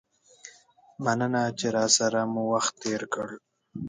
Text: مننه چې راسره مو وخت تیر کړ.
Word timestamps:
مننه 1.03 1.43
چې 1.59 1.67
راسره 1.75 2.21
مو 2.33 2.43
وخت 2.53 2.73
تیر 2.81 3.01
کړ. 3.13 3.27